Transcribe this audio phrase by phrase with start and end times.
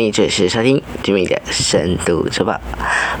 [0.00, 2.58] 你准时收听 Jimmy 的深度周报。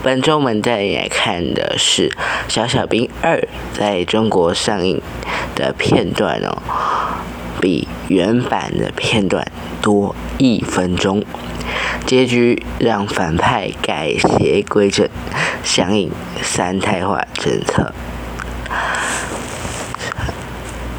[0.02, 2.08] 本周我们再来看的是
[2.48, 3.36] 《小小兵二》
[3.78, 5.02] 在中国上映
[5.54, 6.62] 的片段哦，
[7.60, 9.46] 比原版的片段
[9.82, 11.22] 多一分钟。
[12.06, 15.06] 结局让反派改邪归正，
[15.62, 16.10] 响应
[16.42, 17.92] 三胎化政策。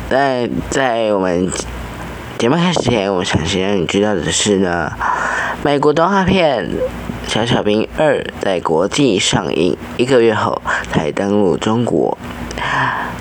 [0.09, 1.49] 在在我们
[2.37, 4.91] 节目开始前，我想先让你知道的是呢，
[5.63, 6.67] 美国动画片
[7.31, 10.59] 《小小兵二》在国际上映一个月后
[10.91, 12.17] 才登陆中国。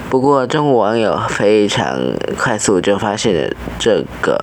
[0.09, 2.01] 不过，中国网友非常
[2.39, 4.43] 快速就发现了这个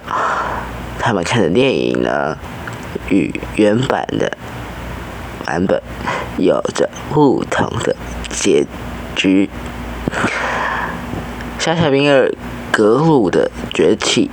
[0.99, 2.38] 他们看的电影呢，
[3.09, 4.38] 与原版的
[5.43, 5.81] 版本
[6.38, 7.95] 有着不同的
[8.30, 8.64] 结
[9.16, 9.49] 局。
[11.58, 12.31] 小小兵二
[12.71, 14.30] 格鲁的崛起，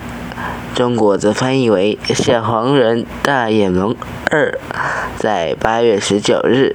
[0.74, 3.94] 中国则翻译为《小黄人大眼萌
[4.30, 4.50] 二》，
[5.16, 6.74] 在八月十九日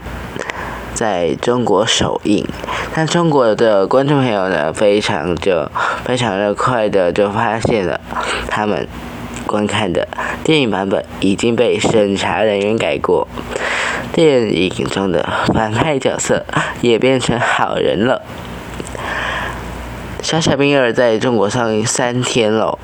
[0.94, 2.46] 在中国首映。
[2.94, 5.70] 但中国的观众朋友呢，非常就
[6.04, 8.00] 非常的快的就发现了，
[8.50, 8.88] 他们
[9.46, 10.08] 观看的
[10.44, 13.28] 电影版本已经被审查人员改过，
[14.12, 16.46] 电影中的反派角色
[16.82, 18.22] 也变成好人了。
[20.22, 22.78] 小小兵二在中国上映三天了，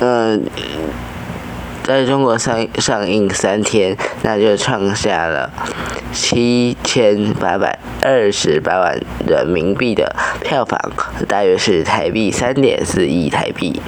[0.00, 0.44] 嗯，
[1.82, 5.50] 在中国上上映三天，那就创下了
[6.12, 10.78] 七千八百二十八万人民币的票房，
[11.26, 13.80] 大约是台币三点四亿台币，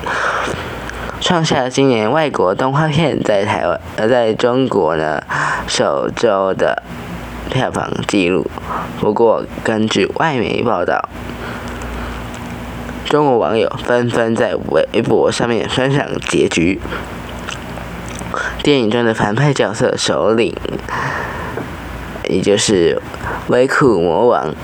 [1.21, 5.23] 创下今年外国动画片在台湾呃在中国呢
[5.67, 6.83] 首周的
[7.51, 8.51] 票房记录。
[8.99, 11.07] 不过，根据外媒报道。
[13.09, 16.79] 中国网友纷纷在微博上面分享结局。
[18.63, 20.55] 电影中的反派角色首领，
[22.29, 23.01] 也就是
[23.47, 24.55] 维库魔王，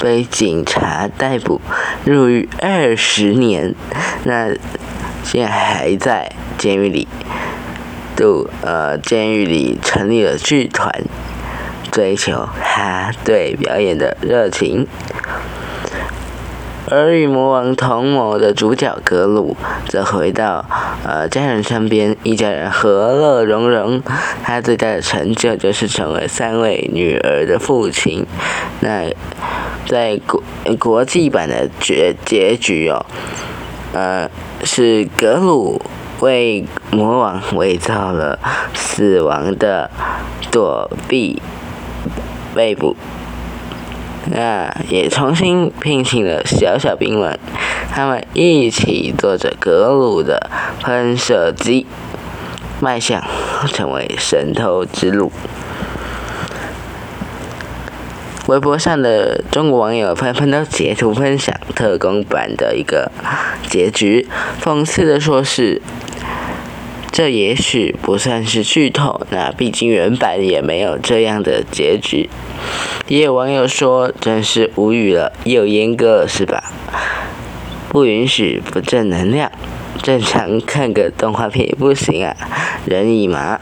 [0.00, 1.60] 被警察逮捕，
[2.04, 3.74] 入狱二十年，
[4.22, 4.50] 那
[5.24, 7.08] 现在还在监狱里，
[8.14, 11.02] 都呃监狱里成立了剧团，
[11.90, 14.86] 追求他对表演的热情。
[16.88, 19.56] 而与魔王同谋的主角格鲁，
[19.88, 20.64] 则回到
[21.04, 24.02] 呃家人身边，一家人和乐融融。
[24.42, 28.26] 他最大的成就就是成为三位女儿的父亲。
[28.80, 29.10] 那
[29.86, 30.42] 在国
[30.78, 33.04] 国际版的结结局哦，
[33.92, 34.28] 呃
[34.64, 35.80] 是格鲁
[36.20, 38.38] 为魔王伪造了
[38.74, 39.90] 死亡的
[40.50, 41.40] 躲避
[42.54, 42.96] 被捕。
[44.26, 47.38] 那也重新聘请了小小兵们，
[47.90, 50.50] 他们一起坐着格鲁的
[50.80, 51.86] 喷射机，
[52.80, 53.22] 迈向
[53.68, 55.32] 成为神偷之路。
[58.46, 63.10] 微博上的中国网友纷纷都截图分享特工版的一个
[63.68, 64.28] 结局，
[64.62, 65.80] 讽刺的说是。
[67.12, 72.30] 这也许不算是剧透，那毕竟原版也没有这样的结局。
[73.10, 76.62] 也有网友说，真是无语了，又阉割了是吧？
[77.88, 79.50] 不允许不正能量，
[80.00, 82.36] 正常看个动画片也不行啊，
[82.86, 83.58] 人已麻。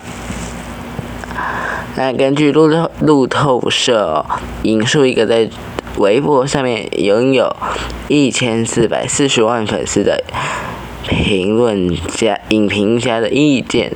[1.96, 4.26] 那根据路透路透社
[4.64, 5.48] 引述一个在
[5.96, 7.56] 微博上面拥有
[8.08, 10.22] 一千四百四十万粉丝的。
[11.08, 13.90] 评论家、影评家的意见，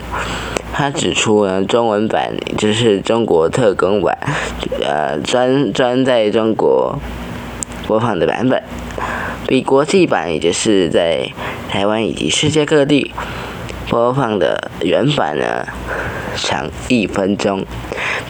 [0.73, 4.17] 他指出呢，中文版就是中国特工版，
[4.81, 6.99] 呃，专专在中国
[7.87, 8.63] 播放的版本，
[9.47, 11.29] 比国际版，也就是在
[11.69, 13.13] 台湾以及世界各地
[13.89, 15.67] 播放的原版呢
[16.35, 17.67] 长一分钟，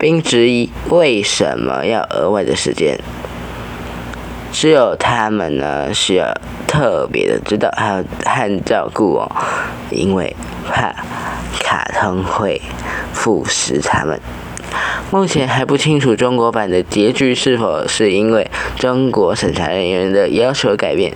[0.01, 2.99] 并质疑为什么要额外的时间。
[4.53, 6.33] 只有他们呢需要
[6.69, 9.29] 特别的指导，还有和照顾哦，
[9.91, 10.37] 因为
[10.69, 10.95] 怕
[11.59, 12.61] 卡通会
[13.13, 14.21] 腐蚀他们。
[15.11, 21.13] 目前还不清楚中国版的结局是否是因为中国审查人员的要求改变，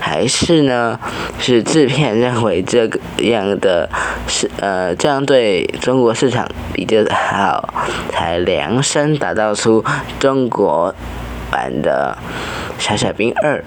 [0.00, 0.98] 还是呢
[1.38, 3.88] 是制片认为这个样的
[4.26, 7.68] 是呃这样对中国市场比较好，
[8.10, 9.84] 才量身打造出
[10.18, 10.94] 中国。
[11.54, 12.18] 版的
[12.82, 13.58] 《小小兵二》，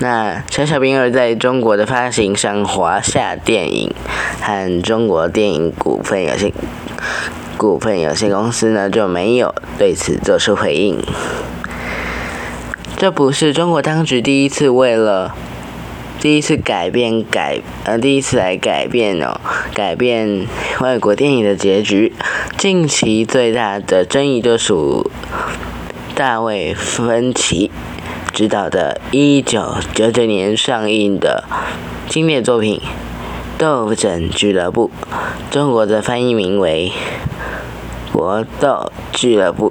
[0.00, 3.94] 那《小小兵二》在中国的发行商华夏电影
[4.40, 6.52] 和中国电影股份有限
[7.56, 11.00] 股份有限公司呢就没有对此做出回应。
[12.96, 15.36] 这不是中国当局第一次为了
[16.20, 19.38] 第一次改变改呃第一次来改变哦
[19.74, 20.46] 改变
[20.80, 22.12] 外国电影的结局。
[22.56, 25.10] 近期最大的争议就属
[26.14, 27.70] 大卫芬奇
[28.32, 31.44] 执导的1999年上映的
[32.08, 32.80] 经典作品
[33.58, 34.90] 《斗争俱乐部》，
[35.52, 36.90] 中国的翻译名为
[38.12, 39.70] 《搏斗俱乐部》。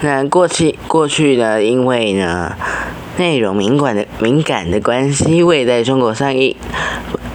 [0.00, 2.56] 那过去过去呢，因为呢
[3.18, 6.56] 内容敏感的敏感的关系，未在中国上映。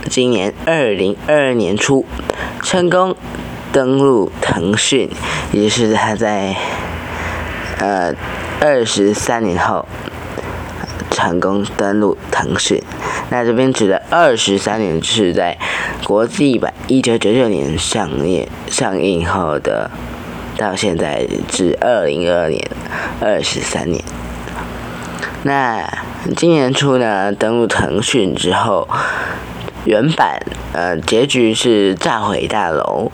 [0.09, 2.05] 今年二零二二年初，
[2.63, 3.15] 成功
[3.71, 5.09] 登陆腾讯，
[5.51, 6.55] 也是他在
[7.79, 8.13] 呃
[8.59, 9.85] 二十三年后
[11.11, 12.81] 成功登陆腾讯。
[13.29, 15.57] 那这边指的二十三年是在
[16.03, 19.91] 国际版一九九九年上映上映后的。
[20.57, 22.67] 到现在至二零二二年，
[23.21, 24.03] 二十三年。
[25.43, 25.87] 那
[26.35, 28.87] 今年初呢，登陆腾讯之后，
[29.85, 30.41] 原版
[30.73, 33.11] 呃结局是炸毁大楼，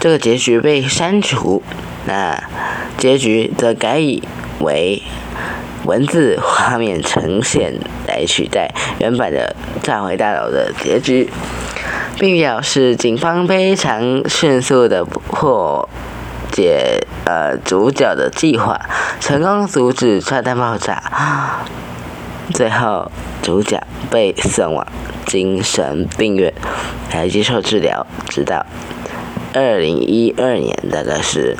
[0.00, 1.62] 这个结局被删除，
[2.06, 2.42] 那
[2.96, 4.22] 结局则改以
[4.60, 5.02] 为
[5.84, 7.74] 文字画面呈现
[8.06, 11.28] 来取代原版的炸毁大楼的结局，
[12.18, 15.88] 并表示警方非常迅速的破。
[16.52, 18.78] 解呃主角的计划，
[19.18, 21.02] 成功阻止炸弹爆炸，
[22.54, 23.10] 最后
[23.42, 24.86] 主角被送往
[25.26, 26.52] 精神病院
[27.12, 28.64] 来接受治疗，直到
[29.54, 31.56] 二零一二年，大概是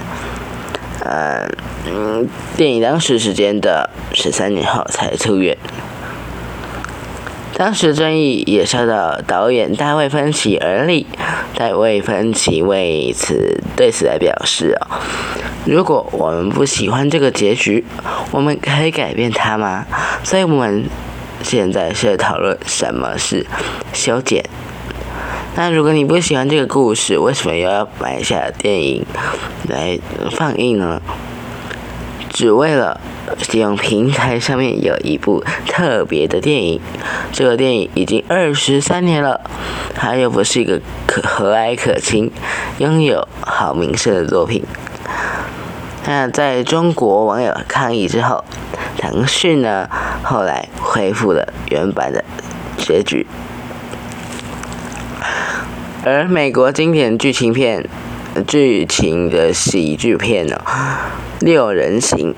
[1.05, 1.49] 呃
[1.87, 5.57] 嗯电影当时时间的十三年后才出院。
[7.63, 11.07] 当时争议也受到导演大卫芬奇而立，
[11.55, 14.77] 大卫芬奇为此对此来表示，
[15.65, 17.85] 如果我们不喜欢这个结局，
[18.33, 19.87] 我们可以改变它吗？
[20.25, 20.87] 所以我们
[21.45, 23.47] 现在是讨论什么是
[23.93, 24.45] 修剪。
[25.55, 29.07] 那如果你不喜欢这个故事，为什么又要买下电影
[29.69, 29.97] 来
[30.33, 31.01] 放映呢？
[32.29, 33.01] 只为了。
[33.39, 36.81] 使用平台上面有一部特别的电影，
[37.33, 39.41] 这个电影已经二十三年了，
[39.95, 42.31] 它又不是一个可和蔼可亲、
[42.79, 44.65] 拥有好名声的作品。
[46.05, 48.45] 那在中国网友抗议之后，
[48.99, 49.89] 腾讯呢
[50.23, 52.25] 后来恢复了原版的
[52.77, 53.27] 结局，
[56.05, 57.89] 而美国经典剧情片、
[58.47, 60.61] 剧情的喜剧片呢，
[61.45, 62.35] 《六人行》。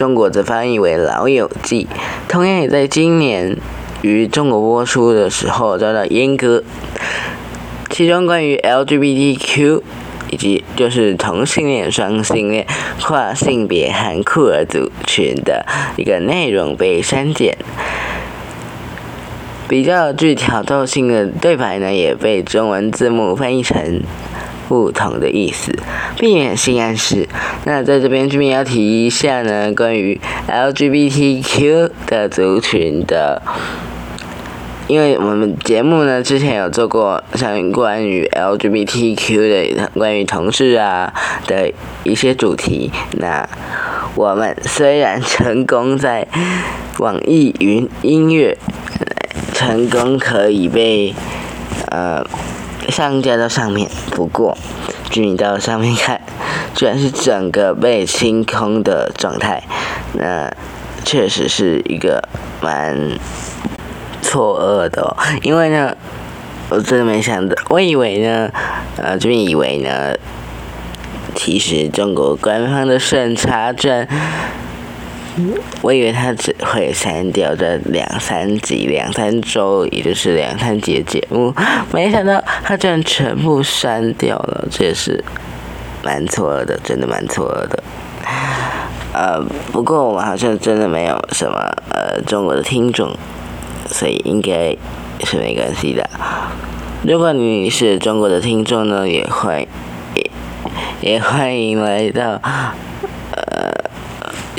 [0.00, 1.86] 中国则翻译为《老友记》，
[2.26, 3.58] 同样也在今年
[4.00, 6.64] 于中国播出的时候遭到阉割。
[7.90, 9.82] 其中关于 LGBTQ
[10.30, 12.66] 以及就是同性恋、双性恋、
[13.02, 15.66] 跨性别和酷儿族群的
[15.98, 17.58] 一个内容被删减，
[19.68, 24.00] 比较具挑逗性的对白呢也被中文字幕翻译成。
[24.70, 25.76] 不同的意思，
[26.16, 27.28] 避免性暗示。
[27.64, 33.42] 那在这边这边要提一下呢，关于 LGBTQ 的族群的，
[34.86, 41.12] 因为我们节目呢之前有做过像关于 LGBTQ 的关于同志啊
[41.48, 41.72] 的
[42.04, 42.92] 一些主题。
[43.18, 43.48] 那
[44.14, 46.28] 我们虽然成功在
[46.98, 48.56] 网易云音乐
[49.52, 51.12] 成功可以被
[51.90, 52.24] 呃。
[52.90, 54.56] 上架到上面，不过，
[55.10, 56.20] 据你到上面看，
[56.74, 59.62] 居然是整个被清空的状态，
[60.14, 60.52] 那
[61.04, 62.28] 确实是一个
[62.60, 63.18] 蛮
[64.20, 65.96] 错愕的，因为呢，
[66.68, 68.50] 我真的没想到，我以为呢，
[68.96, 70.14] 呃，这边以为呢，
[71.34, 74.06] 其实中国官方的审查证。
[75.80, 81.54] 我以为他只会删掉这两三集、两三周，也就是两三集的节目，
[81.92, 85.22] 没想到他居然全部删掉了，这也是
[86.02, 87.82] 蛮错的，真的蛮错的。
[89.12, 89.40] 呃，
[89.72, 91.58] 不过我们好像真的没有什么
[91.90, 93.16] 呃中国的听众，
[93.86, 94.76] 所以应该
[95.24, 96.08] 是没关系的。
[97.02, 99.64] 如果你是中国的听众呢，也欢
[100.14, 100.30] 也
[101.00, 102.40] 也欢迎来到。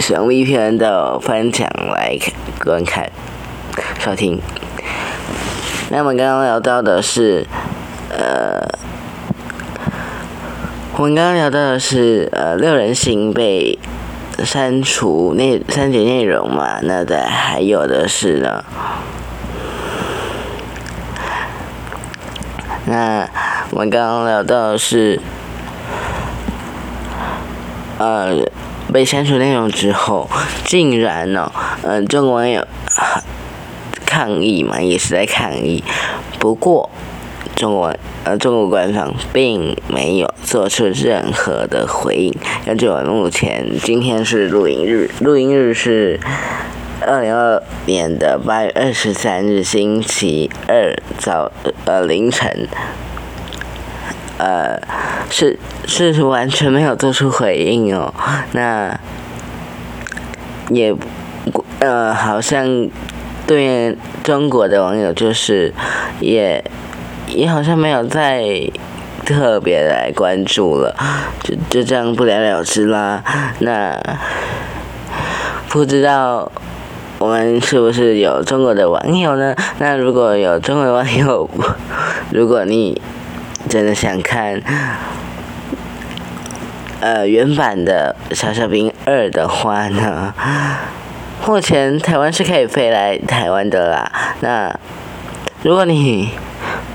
[0.01, 2.17] 使用 VPN 的翻墙来
[2.65, 3.11] 观看、
[3.99, 4.41] 收听。
[5.91, 7.45] 那我们刚刚聊到的是，
[8.09, 8.67] 呃，
[10.95, 13.77] 我们刚刚聊到的是，呃，六人行被
[14.43, 16.79] 删除内删减内容嘛？
[16.81, 18.63] 那的还有的是呢，
[22.85, 23.29] 那
[23.69, 25.21] 我们刚刚聊到的是，
[27.99, 28.43] 呃。
[28.91, 30.29] 被删除内容之后，
[30.65, 31.51] 竟然呢，
[31.83, 32.67] 嗯，中国网友
[34.05, 35.83] 抗议嘛，也是在抗议。
[36.39, 36.89] 不过，
[37.55, 42.33] 中国呃中国官方并没有做出任何的回应。
[42.65, 46.19] 根据我目前今天是录音日，录音日是
[47.01, 51.51] 二零二年的八月二十三日星期二早
[51.85, 52.67] 呃凌晨，
[54.41, 54.81] 呃
[55.29, 58.13] 是是完全没有做出回应哦。
[58.53, 58.99] 那
[60.69, 60.95] 也
[61.79, 62.89] 呃好像
[63.45, 65.73] 对中国的网友就是
[66.19, 66.63] 也。
[67.27, 68.43] 也好像没有再
[69.25, 70.93] 特别来关注了，
[71.41, 73.23] 就就这样不了了之啦。
[73.59, 73.97] 那
[75.69, 76.51] 不知道
[77.19, 79.55] 我们是不是有中国的网友呢？
[79.79, 81.49] 那如果有中国网友，
[82.31, 83.01] 如果你
[83.71, 84.61] 真的想看
[86.99, 90.33] 呃原版的《小小兵二》的话呢，
[91.47, 94.11] 目前台湾是可以飞来台湾的啦。
[94.41, 94.77] 那
[95.63, 96.31] 如果你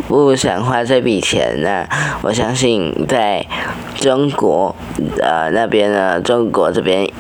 [0.07, 1.87] 不想花这笔钱呢？
[2.21, 3.47] 我相信在
[3.95, 4.77] 中国
[5.23, 7.11] 呃那边呢，中国这边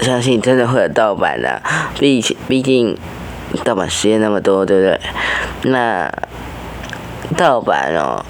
[0.00, 1.62] 相信真的会有盗版的，
[1.98, 2.94] 毕毕竟
[3.64, 5.00] 盗版实验那么多，对不对？
[5.72, 6.12] 那
[7.36, 8.24] 盗版哦，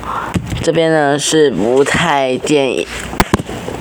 [0.62, 2.86] 这边呢是不太建议，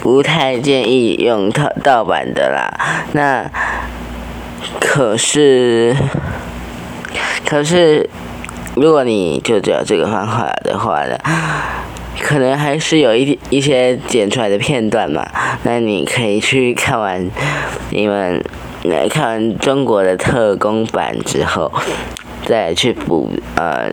[0.02, 3.06] 不太建议用盗盗版的啦。
[3.14, 3.50] 那
[4.80, 5.96] 可是，
[7.46, 8.10] 可是。
[8.76, 11.18] 如果你就只有这个方法的话呢，
[12.20, 15.26] 可能还是有一一些剪出来的片段嘛。
[15.64, 17.26] 那你可以去看完
[17.92, 18.44] 你们
[18.84, 21.72] 来看完中国的特工版之后，
[22.46, 23.90] 再去补呃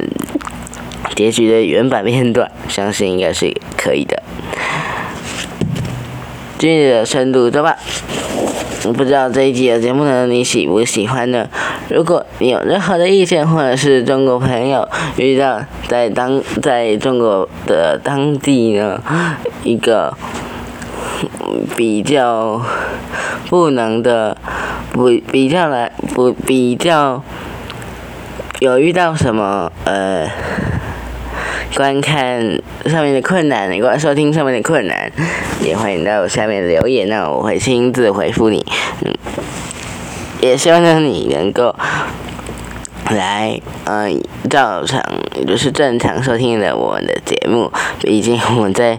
[1.15, 4.23] 结局的原版片段，相信应该是可以的。
[6.59, 7.75] 今日的深度周报。
[8.95, 11.49] 不知道这一集的节目呢，你喜不喜欢呢？
[11.89, 19.01] 如果你有任何的意见，或者是中国朋友遇到在当在中国的当地呢
[19.63, 20.13] 一个
[21.77, 22.61] 比较
[23.49, 24.37] 不能的
[24.91, 27.23] 不比较来不比较
[28.59, 30.29] 有遇到什么呃。
[31.75, 32.39] 观看
[32.85, 35.11] 上面的困难，你过来收听上面的困难，
[35.63, 38.65] 也欢迎到下面留言，那我会亲自回复你。
[39.03, 39.15] 嗯，
[40.41, 41.75] 也希望呢你能够
[43.11, 45.03] 来，嗯，照常
[45.35, 47.73] 也就是正常收听的我们的节目。
[48.03, 48.99] 毕竟我们在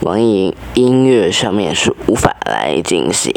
[0.00, 3.32] 网易音乐上面是无法来进行，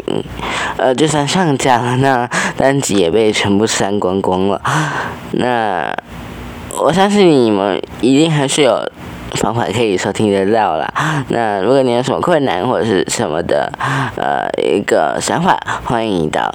[0.76, 4.60] 呃，就算上架了，那单集也被全部删光光了。
[5.30, 5.94] 那。
[6.80, 8.82] 我相信你们一定还是有
[9.32, 11.24] 方法可以收听得到啦。
[11.28, 13.70] 那如果你有什么困难或者是什么的
[14.16, 16.52] 呃一个想法，欢迎到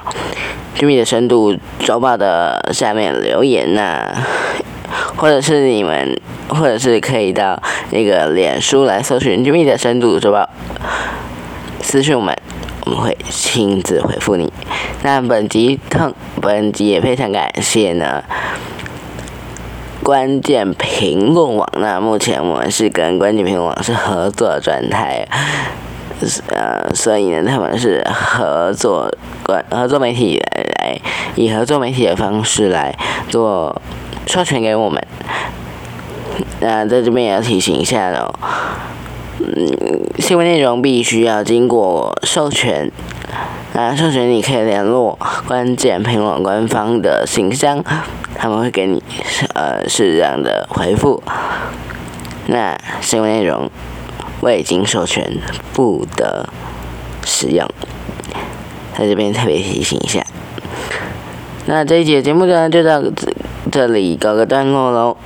[0.79, 4.11] 《居民的深度周报》的下面留言呐，
[5.15, 6.19] 或者是你们，
[6.49, 10.39] 或者是可以到那个脸书来搜寻《居民的深度周报》，
[11.81, 12.35] 私信我们，
[12.85, 14.51] 我们会亲自回复你。
[15.03, 18.23] 那本集特本集也非常感谢呢。
[20.07, 25.27] 关键评论网，那目前我们是跟关键评论网是合作状态，
[26.47, 30.41] 呃，所以呢，他们是合作关合作媒体
[30.79, 30.97] 来
[31.35, 32.97] 以合作媒体的方式来
[33.27, 33.81] 做
[34.25, 35.05] 授权给我们。
[36.61, 38.33] 那在这边也要提醒一下喽，
[39.39, 42.89] 嗯，新闻内容必须要经过授权，
[43.79, 47.83] 那授权你可以联络关键评论官方的信箱。
[48.35, 49.03] 他们会给你
[49.53, 51.21] 呃适当的回复。
[52.47, 53.69] 那新闻内容
[54.41, 55.37] 未经授权
[55.73, 56.49] 不得
[57.23, 57.69] 使用，
[58.97, 60.25] 在这边特别提醒一下。
[61.67, 63.03] 那这一节节目呢就到
[63.71, 65.17] 这里告个段落喽。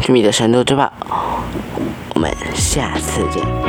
[0.00, 0.92] 居米的深度之宝，
[2.14, 3.61] 我们下次见。